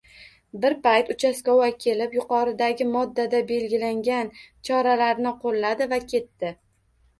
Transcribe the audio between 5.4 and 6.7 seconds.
qo‘lladi va ketdi.